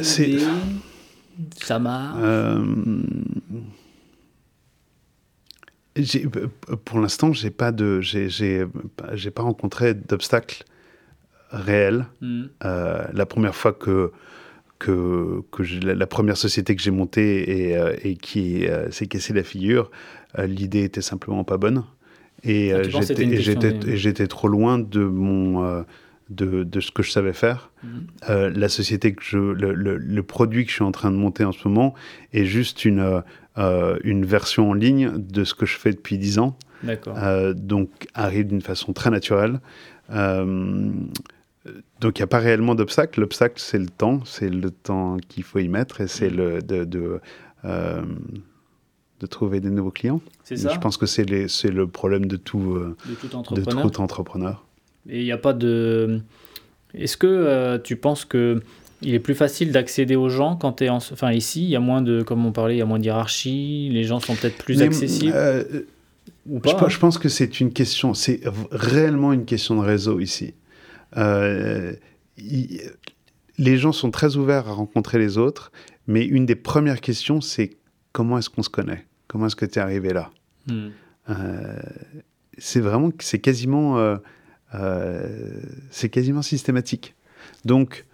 [0.01, 0.37] C'est...
[1.57, 2.21] Ça marche?
[6.85, 8.65] Pour l'instant, j'ai pas de, j'ai,
[9.33, 10.63] pas rencontré d'obstacles
[11.51, 12.05] réels.
[12.21, 12.45] Hmm.
[12.65, 14.11] Euh, la première fois que
[14.79, 19.43] que, que la, première société que j'ai montée et, euh, et qui s'est cassée la
[19.43, 19.89] figure,
[20.37, 21.85] l'idée était simplement pas bonne.
[22.43, 25.85] Et ah, j'étais trop loin de mon
[26.29, 27.71] de, de, ce que je savais faire.
[27.83, 28.27] Hmm.
[28.27, 31.53] la société que je, le, le, produit que je suis en train de monter en
[31.53, 31.93] ce moment
[32.33, 33.23] est juste une,
[33.57, 36.57] euh, une version en ligne de ce que je fais depuis 10 ans.
[37.07, 39.59] Euh, donc, arrive d'une façon très naturelle.
[40.11, 40.91] Euh,
[42.01, 43.19] donc, il n'y a pas réellement d'obstacle.
[43.19, 44.21] L'obstacle, c'est le temps.
[44.25, 46.35] C'est le temps qu'il faut y mettre et c'est mm.
[46.35, 47.21] le de, de,
[47.63, 50.19] de, trouver des nouveaux clients.
[50.43, 50.69] C'est ça.
[50.73, 53.85] Je pense que c'est le problème de tout, de tout entrepreneur.
[53.85, 54.65] De tout entrepreneur.
[55.07, 56.21] Et il n'y a pas de.
[56.95, 58.61] Est-ce que tu penses que
[59.03, 60.97] il est plus facile d'accéder aux gens quand tu es en...
[60.97, 63.05] Enfin, ici, il y a moins de, comme on parlait, il y a moins de
[63.05, 65.33] hiérarchie, les gens sont peut-être plus accessibles.
[65.35, 65.63] Euh,
[66.47, 66.89] ou pas, je, hein.
[66.89, 70.53] je, pense que c'est une question, c'est réellement une question de réseau ici.
[71.17, 71.93] Euh,
[73.57, 75.71] les gens sont très ouverts à rencontrer les autres,
[76.07, 77.77] mais une des premières questions, c'est
[78.11, 79.05] comment est-ce qu'on se connaît?
[79.27, 80.31] Comment est-ce que tu es arrivé là?
[80.67, 80.89] Hmm.
[81.29, 81.79] euh,
[82.57, 84.17] C'est vraiment, c'est quasiment,
[85.91, 87.15] c'est quasiment systématique.
[87.65, 88.05] Donc,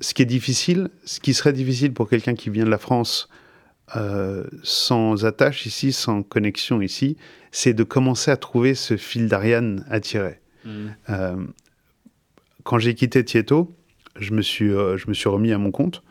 [0.00, 3.28] ce qui est difficile, ce qui serait difficile pour quelqu'un qui vient de la France
[4.62, 7.18] sans attache ici, sans connexion ici,
[7.50, 10.40] c'est de commencer à trouver ce fil d'Ariane à tirer.
[10.64, 11.48] Mm.
[12.64, 13.76] quand j'ai quitté Tieto,
[14.18, 16.02] je me suis, je me suis remis à mon compte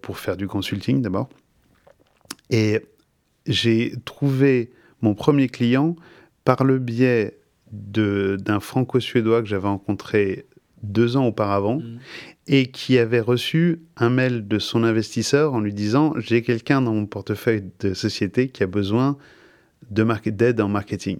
[0.00, 1.28] pour faire du consulting d'abord.
[2.48, 2.80] Et
[3.46, 4.70] j'ai trouvé
[5.02, 5.96] mon premier client
[6.44, 7.38] par le biais
[7.72, 10.46] d'un franco-suédois que j'avais rencontré
[10.82, 11.98] deux ans auparavant mm.
[12.46, 16.94] et qui avait reçu un mail de son investisseur en lui disant j'ai quelqu'un dans
[16.94, 19.16] mon portefeuille de société qui a besoin
[19.90, 21.18] d'aide en marketing.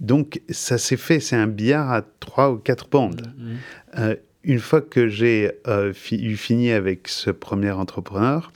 [0.00, 3.32] Donc ça s'est fait, c'est un billard à trois ou quatre bandes.
[3.36, 3.54] Mm.
[3.98, 8.52] Euh, une fois que j'ai euh, eu fini avec ce premier entrepreneur,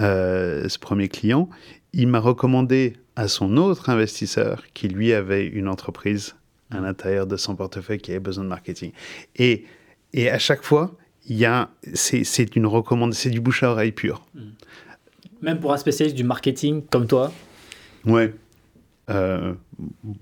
[0.00, 1.48] euh, ce premier client,
[1.92, 6.36] il m'a recommandé à son autre investisseur qui lui avait une entreprise
[6.70, 8.92] à l'intérieur de son portefeuille qui avait besoin de marketing.
[9.36, 9.64] Et,
[10.12, 13.92] et à chaque fois, il y a, c'est, une recommandation, c'est du bouche à oreille
[13.92, 14.26] pur.
[14.34, 14.50] Hmm.
[15.42, 17.32] Même pour un spécialiste du marketing comme toi?
[18.04, 18.34] Ouais.
[19.08, 19.54] Euh,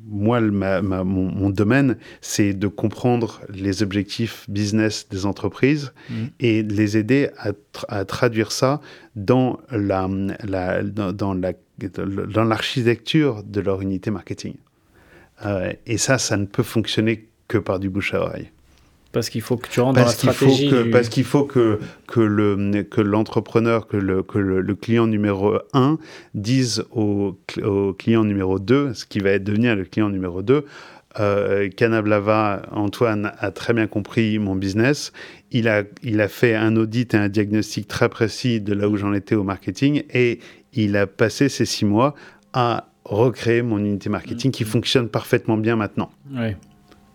[0.06, 6.14] moi, mon, domaine, c'est de comprendre les objectifs business des entreprises mm.
[6.40, 7.28] et de les aider
[7.88, 8.80] à, traduire ça
[9.14, 14.54] dans la, dans, la, dans l'architecture de leur unité marketing.
[15.44, 18.50] Euh, et ça, ça ne peut fonctionner que par du bouche à oreille.
[19.12, 20.70] Parce qu'il faut que tu rentres dans la stratégie.
[20.92, 25.98] Parce qu'il faut que, que, le, que l'entrepreneur, que, le, que le, client numéro 1
[26.34, 30.66] dise au, au, client numéro 2, ce qui va devenir le client numéro 2,
[31.20, 35.12] euh, Canablava, Antoine a très bien compris mon business.
[35.50, 38.96] Il a, il a fait un audit et un diagnostic très précis de là où
[38.96, 40.38] j'en étais au marketing et
[40.74, 42.14] il a passé ces six mois
[42.52, 44.68] à recréer mon unité marketing qui mmh.
[44.68, 46.10] fonctionne parfaitement bien maintenant.
[46.32, 46.54] Oui.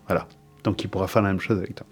[0.08, 0.28] Voilà.
[0.64, 1.86] Donc il pourra faire la même chose avec toi.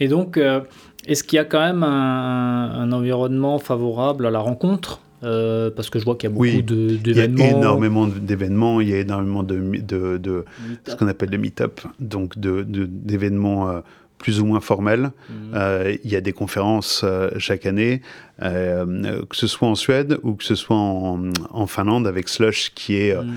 [0.00, 0.60] Et donc, euh,
[1.06, 5.98] est-ce qu'il y a quand même un, environnement favorable à la rencontre euh, parce que
[5.98, 7.44] je vois qu'il y a beaucoup d'événements.
[7.44, 10.44] Il y a énormément d'événements, il y a énormément de, de, de
[10.86, 13.80] ce qu'on appelle des meet-up, donc d'événements euh,
[14.18, 15.10] plus ou moins formels.
[15.28, 15.98] Mhm.
[16.04, 17.04] il y a des conférences
[17.38, 18.00] chaque année,
[18.40, 23.16] que ce soit en Suède ou que ce soit en, Finlande avec Slush, qui est
[23.16, 23.36] mhm.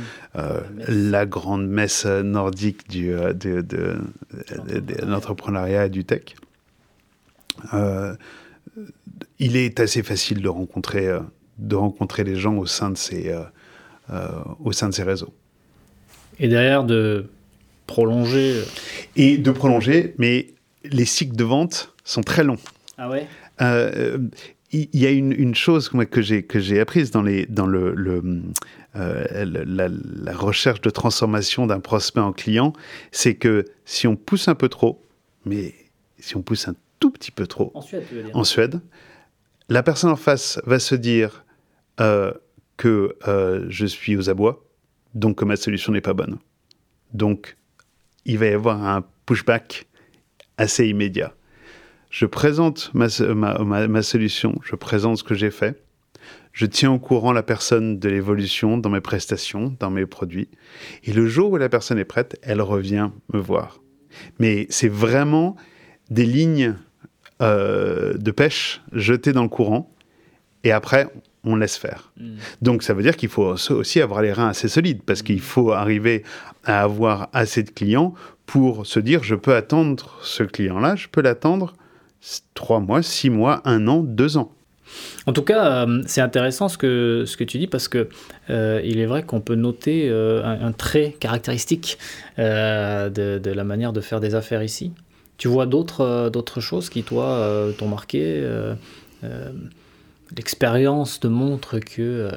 [0.88, 3.98] la, grande messe nordique du, de, de
[5.06, 6.36] l'entrepreneuriat et du tech.
[7.74, 8.16] Euh,
[9.40, 11.20] il est assez facile de rencontrer, euh,
[11.58, 13.34] de rencontrer les gens au sein de ces,
[14.10, 14.30] euh,
[14.64, 15.34] au sein de ces réseaux.
[16.40, 17.26] Et derrière, de
[17.88, 18.62] prolonger.
[19.16, 20.48] Et de prolonger, mais
[20.84, 22.60] les cycles de vente sont très longs.
[22.98, 23.28] Ah ouais?
[24.72, 28.44] Il y a une, chose que j'ai que j'ai apprise dans les dans le, le
[28.94, 32.74] la, la, recherche de transformation d'un prospect en client,
[33.12, 35.02] c'est que si on pousse un peu trop,
[35.46, 35.74] mais
[36.20, 37.74] si on pousse un tout petit peu trop
[38.34, 38.80] en Suède,
[39.70, 41.46] la personne en face va se dire
[42.00, 42.34] euh,
[42.78, 44.66] que euh, je suis aux abois,
[45.14, 46.38] donc que ma solution n'est pas bonne.
[47.14, 47.58] Donc,
[48.26, 49.88] il va y avoir un pushback
[50.60, 51.34] assez immédiat.
[52.12, 55.82] Je présente ma, ma, ma solution, je présente ce que j'ai fait,
[56.52, 60.50] je tiens au courant la personne de l'évolution dans mes prestations, dans mes produits,
[61.04, 63.80] et le jour où la personne est prête, elle revient me voir.
[64.40, 65.56] Mais c'est vraiment
[66.10, 66.76] des lignes
[67.42, 69.96] euh, de pêche jeté dans le courant,
[70.66, 71.08] et après,
[71.46, 72.12] on laisse faire.
[72.18, 72.36] Hmm.
[72.62, 75.72] Donc ça veut dire qu'il faut aussi avoir les reins assez solides, parce qu'il faut
[75.72, 76.24] arriver
[76.66, 78.14] à avoir assez de clients
[78.52, 81.74] pour se dire, je peux attendre ce client-là, je peux l'attendre
[82.54, 84.52] trois mois, six mois, un an, deux ans.
[85.28, 88.10] En tout cas, euh, c'est intéressant ce que, ce que tu dis parce que
[88.50, 92.00] euh, il est vrai qu'on peut noter un, trait caractéristique
[92.38, 94.92] de, de, la manière de faire des affaires ici.
[95.40, 98.76] Tu vois d'autres euh, d'autres choses qui, toi, euh, t'ont marqué euh,
[100.36, 102.30] L'expérience te montre que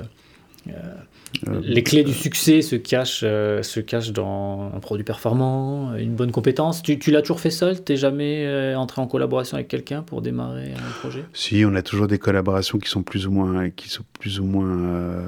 [1.62, 6.82] les clés du succès se cachent, se cachent dans un produit performant, une bonne compétence.
[6.82, 7.82] Tu, tu l'as toujours fait seul?
[7.82, 11.24] T'es jamais entré en collaboration avec quelqu'un pour démarrer un projet?
[11.32, 14.44] Si, on a toujours des collaborations qui sont plus ou moins, qui sont plus ou
[14.44, 15.22] moins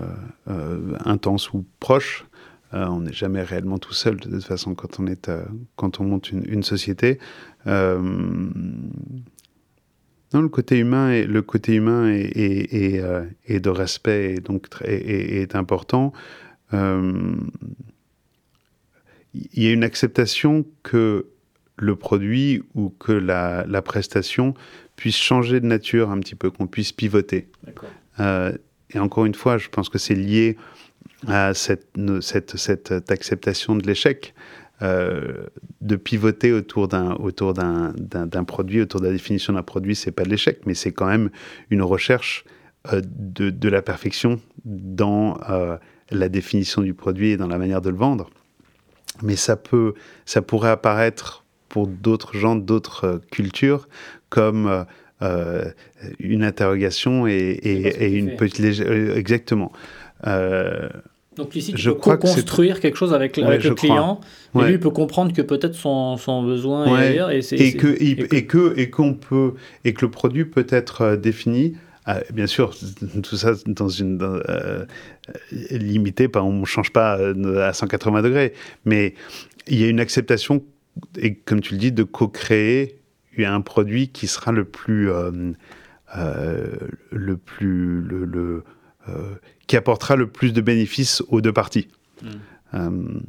[1.04, 2.26] intenses ou proches.
[2.74, 5.44] Euh, on n'est jamais réellement tout seul de toute façon quand on, est, euh,
[5.76, 7.18] quand on monte une, société.
[7.66, 8.00] Euh,
[10.34, 13.00] non, le côté humain et le côté humain et,
[13.48, 16.12] de respect est donc est, important.
[16.72, 17.48] Il
[19.54, 21.26] y a une acceptation que
[21.76, 24.54] le produit ou que la, la, prestation
[24.96, 27.48] puisse changer de nature un petit peu, qu'on puisse pivoter.
[28.18, 30.56] et encore une fois, je pense que c'est lié
[31.28, 34.34] à cette, cette, cette acceptation de l'échec,
[34.82, 35.46] euh,
[35.80, 40.24] de pivoter autour d'un autour d'un produit, autour de la définition d'un produit, c'est pas
[40.24, 41.30] de l'échec, mais c'est quand même
[41.70, 42.44] une recherche
[42.92, 45.38] de, de, la perfection dans
[46.10, 48.28] la définition du produit et dans la manière de le vendre.
[49.22, 49.94] Mais ça, peut,
[50.26, 53.88] ça pourrait apparaître pour d'autres gens, d'autres cultures,
[54.28, 54.84] comme
[56.18, 59.16] une interrogation et, et, une petite légère...
[59.16, 59.72] Exactement.
[61.36, 64.20] Donc ici, tu je peux co-construire quelque chose avec, le client,
[64.54, 67.30] et lui peut comprendre que peut-être son, son, besoin est ailleurs.
[67.30, 71.16] Et, et, que, et, que, et, qu'on peut, et que le produit peut être euh,
[71.16, 71.74] défini
[72.06, 72.74] euh, bien sûr,
[73.22, 74.84] tout ça dans une euh,
[75.50, 78.52] limité, on ne change pas à 180 degrés,
[78.84, 79.14] mais
[79.66, 80.62] il y a une acceptation,
[81.18, 83.00] et comme tu le dis, de co-créer
[83.38, 85.08] un produit qui sera le plus,
[86.14, 88.64] le plus, le,
[89.66, 91.88] qui apportera le plus de bénéfices aux deux parties.
[92.22, 92.28] Hmm.
[92.74, 93.20] Euh,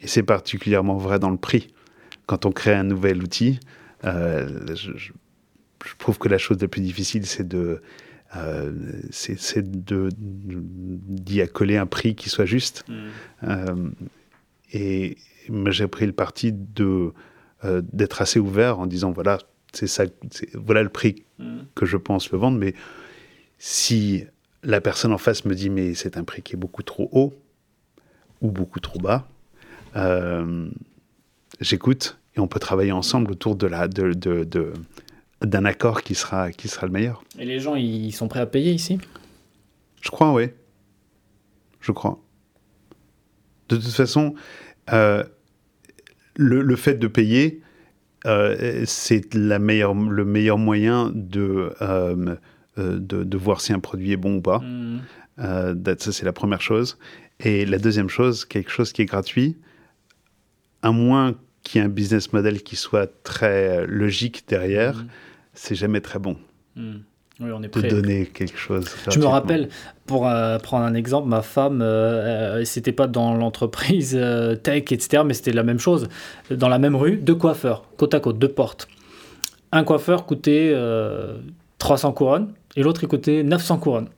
[0.00, 1.72] et c'est particulièrement vrai dans le prix.
[2.26, 3.60] Quand on crée un nouvel outil,
[4.04, 4.92] euh, je,
[5.98, 7.82] trouve que la chose la plus difficile, c'est de
[8.36, 8.72] euh,
[9.10, 12.84] c'est d'y accoler un prix qui soit juste.
[13.42, 13.90] Hmm.
[14.72, 15.18] et
[15.66, 17.12] j'ai pris le parti de
[17.92, 19.38] d'être assez ouvert en disant voilà
[19.72, 20.04] c'est ça
[20.54, 21.60] voilà le prix hmm.
[21.74, 22.74] que je pense le vendre mais
[23.58, 24.24] si
[24.62, 27.34] la personne en face me dit mais c'est un prix qui est beaucoup trop haut
[28.40, 29.28] ou beaucoup trop bas,
[29.96, 30.68] euh,
[31.60, 34.72] j'écoute et on peut travailler ensemble autour de la de, de,
[35.40, 37.22] d'un accord qui sera qui sera le meilleur.
[37.38, 38.98] Et les gens ils sont prêts à payer ici?
[40.00, 40.48] Je crois oui.
[41.80, 42.18] Je crois.
[43.68, 44.34] De toute façon,
[44.92, 45.24] euh,
[46.36, 47.60] le, fait de payer,
[48.26, 52.36] euh, c'est la meilleure, le meilleur moyen de euh,
[52.76, 54.58] de, voir si un produit est bon ou pas.
[54.58, 55.00] Mm.
[55.38, 56.98] Euh, ça, c'est la première chose.
[57.40, 59.56] Et la deuxième chose, quelque chose qui est gratuit,
[60.82, 65.06] à moins qu'il y ait un business model qui soit très logique derrière, mm.
[65.54, 66.36] c'est jamais très bon.
[66.76, 66.96] Mm.
[67.40, 67.82] Oui, on est prêt.
[67.82, 68.86] De donner quelque chose.
[69.10, 69.68] Je me rappelle,
[70.06, 71.84] pour euh, prendre un exemple, ma femme,
[72.64, 74.10] c'était pas dans l'entreprise
[74.62, 76.08] tech, etc., mais c'était la même chose.
[76.50, 78.86] Dans la même rue, deux coiffeurs, côte à côte, deux portes.
[79.72, 80.76] Un coiffeur coûtait
[81.78, 84.08] 300 couronnes et l'autre, il coûtait 900 couronnes.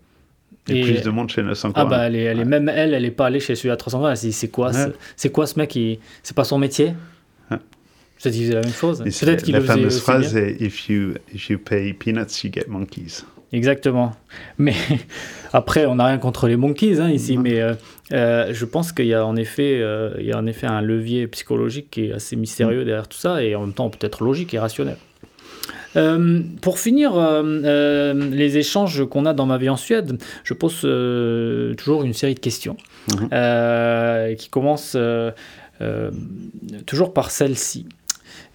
[0.69, 1.87] Et, plus de monde chez 900 couronnes.
[1.87, 4.17] Ah bah, elle est, même elle, elle n'est pas allée chez celui à 300 couronnes.
[4.23, 4.71] Elle c'est quoi,
[5.17, 5.79] c'est quoi ce mec
[6.23, 6.95] C'est pas son métier
[8.19, 9.03] Ça disait la même chose.
[9.03, 13.25] Peut-être qu'il La fameuse phrase est if you, if you pay peanuts, you get monkeys.
[13.55, 14.13] Exactement.
[14.59, 14.75] Mais
[15.53, 17.75] après, on n'a rien contre les monkeys hein, ici, mais euh,
[18.13, 20.81] euh, je pense qu'il y a en effet, euh, il y a en effet un
[20.81, 22.85] levier psychologique qui est assez mystérieux mm.
[22.85, 24.97] derrière tout ça, et en même temps peut-être logique et rationnel.
[25.97, 30.55] Euh, pour finir euh, euh, les échanges qu'on a dans ma vie en Suède, je
[30.55, 30.81] pose
[31.77, 32.77] toujours une série de questions
[33.13, 34.37] mhm.
[34.37, 34.97] qui commencent
[36.87, 37.87] toujours par celle-ci.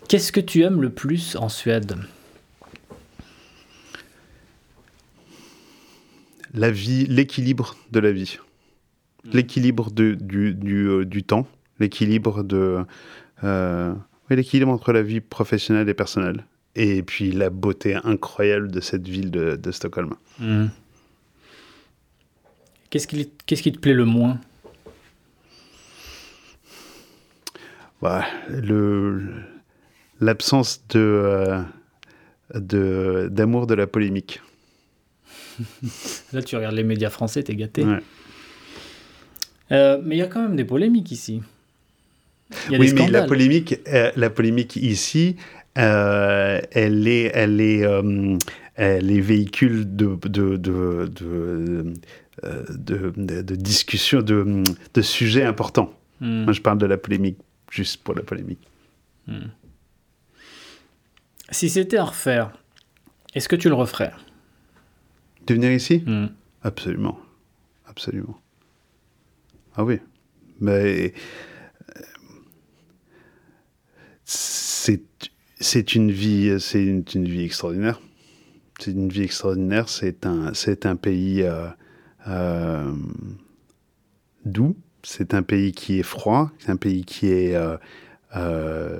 [0.08, 1.96] Qu'est-ce que tu aimes le plus en Suède?
[6.56, 8.40] La vie, l'équilibre de la vie,
[9.24, 9.32] mhm.
[9.34, 10.56] l'équilibre du, du,
[11.06, 11.48] du, temps,
[11.80, 12.84] l'équilibre de
[14.30, 16.44] l'équilibre entre la vie professionnelle et personnelle
[16.80, 20.16] et puis la beauté incroyable de cette ville de, Stockholm.
[20.40, 20.68] Hmm.
[22.90, 24.40] Qu'est-ce qui, te plaît le moins?
[28.02, 29.22] Bah, le,
[30.22, 31.62] L'absence de, euh,
[32.56, 34.42] de, d'amour de la polémique.
[36.34, 37.86] Là, tu regardes les médias français, t'es gâté.
[39.72, 41.42] Euh, mais il y a quand même des polémiques ici.
[42.72, 45.36] oui, mais la polémique, euh, la polémique ici,
[45.80, 48.38] euh, elle est, elle est, euh,
[48.78, 51.94] les véhicules de, de, de, de,
[52.44, 52.64] euh,
[53.44, 54.64] de discussion, de,
[54.94, 55.94] de sujets importants.
[56.20, 56.44] Hmm.
[56.44, 57.38] Moi, je parle de la polémique,
[57.72, 58.62] juste pour la polémique.
[59.28, 59.48] Hmm.
[61.50, 62.52] Si c'était à refaire,
[63.34, 64.12] est-ce que tu le referais?
[65.48, 66.04] De venir ici?
[66.06, 66.28] Hmm.
[66.62, 67.18] Absolument.
[67.88, 68.40] Absolument.
[69.76, 70.00] Ah oui.
[70.60, 71.14] Mais
[74.26, 75.02] c'est
[75.60, 78.00] c'est une vie, c'est une, vie extraordinaire.
[78.80, 79.90] C'est une vie extraordinaire.
[79.90, 81.68] C'est un, c'est un pays euh,
[82.28, 82.94] euh,
[84.46, 84.76] doux.
[85.04, 86.52] C'est un pays qui est froid.
[86.60, 87.56] C'est un pays qui est
[88.36, 89.00] euh,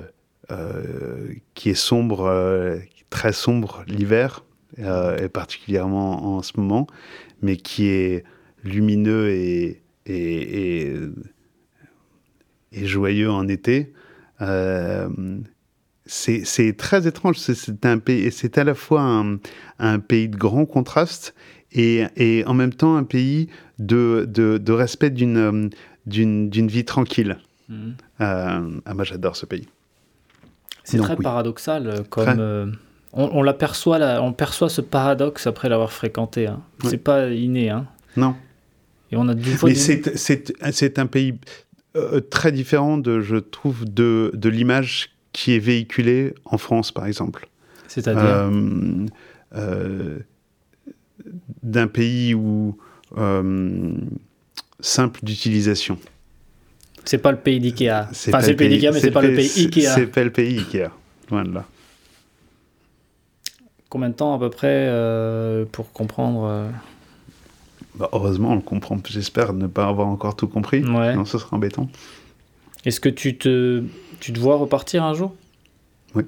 [1.54, 4.44] qui est sombre, très sombre l'hiver
[4.78, 6.86] et particulièrement en ce moment,
[7.40, 8.24] mais qui est
[8.64, 10.96] lumineux et, et,
[12.72, 13.92] et, joyeux en été
[16.10, 17.38] c'est très étrange.
[17.38, 19.02] C'est un pays, c'est à la fois
[19.78, 21.34] un, pays de grand contraste
[21.72, 23.48] et, et, en même temps un pays
[23.78, 25.70] de, de, respect d'une
[26.06, 27.38] vie tranquille.
[27.68, 27.90] Mmh.
[28.20, 29.68] Euh, ah, moi, j'adore ce pays.
[30.82, 32.66] C'est très paradoxal euh, comme, euh,
[33.12, 36.48] On, l'aperçoit, on perçoit ce paradoxe après l'avoir fréquenté.
[36.48, 36.60] Hein.
[36.84, 37.70] C'est pas inné.
[37.70, 37.86] Hein.
[38.16, 38.34] Non.
[39.12, 41.38] Et on a du Mais c'est un pays
[41.96, 47.06] euh, très différent, de, je trouve, de, de l'image qui est véhiculée en France, par
[47.06, 47.48] exemple.
[47.86, 49.06] C'est-à-dire euh,
[49.54, 50.18] euh,
[51.62, 52.76] D'un pays où
[54.80, 55.98] simple d'utilisation.
[57.04, 58.08] C'est pas le pays d'IKEA.
[58.10, 59.94] Enfin, c'est le pays d'IKEA, mais c'est pas le pays IKEA.
[59.94, 60.90] C'est pas le pays IKEA.
[61.28, 61.64] Voilà.
[63.88, 64.88] Combien de temps à peu près
[65.72, 66.70] pour comprendre
[67.96, 68.98] bah, heureusement, on le comprend.
[69.08, 70.82] J'espère ne pas avoir encore tout compris.
[70.82, 71.88] Sinon, ce sera embêtant.
[72.84, 73.84] Est-ce que tu te,
[74.20, 75.34] tu te vois repartir un jour?
[76.14, 76.24] Oui.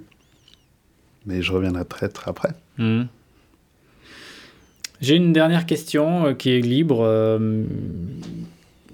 [1.26, 2.52] Mais je reviendrai très, très après.
[2.78, 3.04] Hmm.
[5.00, 7.00] J'ai une dernière question euh, qui est libre.
[7.02, 7.64] Euh,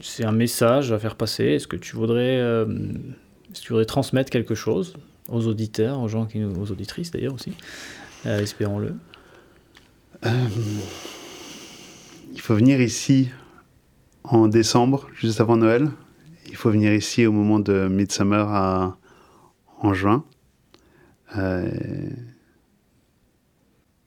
[0.01, 1.45] c'est un message à faire passer.
[1.45, 2.67] Est-ce que tu voudrais, euh,
[3.55, 4.95] tu voudrais transmettre quelque chose
[5.29, 7.53] aux auditeurs, aux gens qui nous, aux auditrices d'ailleurs aussi?
[8.25, 8.95] Espérons-le
[12.33, 13.31] il faut venir ici
[14.25, 15.91] en décembre, juste avant Noël.
[16.49, 18.97] Il faut venir ici au moment de Midsummer à,
[19.81, 20.25] en juin.
[21.37, 21.69] Euh,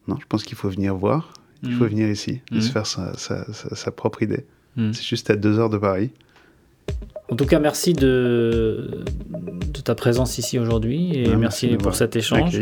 [0.07, 1.33] non, je pense qu'il faut venir voir.
[1.63, 1.89] Il faut mm.
[1.89, 2.61] venir ici et mm.
[2.61, 4.45] se faire sa, propre idée.
[4.75, 4.93] Mm.
[4.93, 6.11] C'est juste à deux heures de Paris.
[7.29, 12.59] En tout cas, merci de, de ta présence ici aujourd'hui et merci, pour cet échange.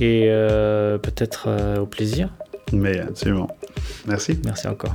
[0.00, 2.30] Et euh, peut-être euh, au plaisir.
[2.72, 3.48] Mais absolument.
[4.06, 4.38] Merci.
[4.44, 4.94] Merci encore.